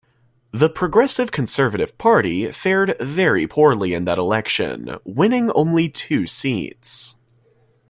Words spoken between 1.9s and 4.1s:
Party fared very poorly in